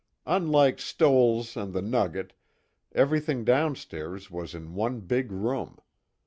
Unlike 0.25 0.79
Stoell's 0.79 1.55
and 1.55 1.73
"The 1.73 1.81
Nugget," 1.83 2.33
everything 2.91 3.45
downstairs 3.45 4.31
was 4.31 4.55
in 4.55 4.73
one 4.73 5.01
big 5.01 5.31
room. 5.31 5.77